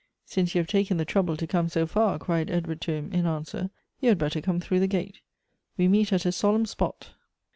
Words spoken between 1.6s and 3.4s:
so far," cried Edward to him, in